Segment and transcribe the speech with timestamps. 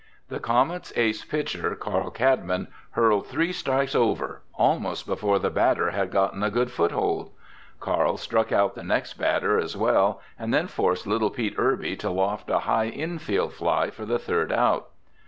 [0.29, 5.91] The Comets' ace pitcher, Carl Cadman, hurled three fast strikes over almost before the batter
[5.91, 7.29] had gotten a good foothold.
[7.79, 12.09] Carl struck out the next batter as well and then forced little Pete Irby to
[12.09, 14.89] loft a high infield fly for the third out.